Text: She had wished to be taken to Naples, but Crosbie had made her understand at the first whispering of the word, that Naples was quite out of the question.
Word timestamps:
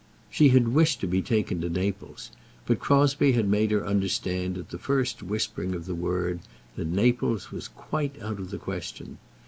She 0.31 0.49
had 0.49 0.69
wished 0.73 0.99
to 1.01 1.07
be 1.07 1.21
taken 1.21 1.61
to 1.61 1.69
Naples, 1.69 2.31
but 2.65 2.79
Crosbie 2.79 3.33
had 3.33 3.47
made 3.47 3.69
her 3.69 3.85
understand 3.85 4.57
at 4.57 4.69
the 4.69 4.79
first 4.79 5.21
whispering 5.21 5.75
of 5.75 5.85
the 5.85 5.93
word, 5.93 6.39
that 6.75 6.87
Naples 6.87 7.51
was 7.51 7.67
quite 7.67 8.19
out 8.19 8.39
of 8.39 8.49
the 8.49 8.57
question. 8.57 9.19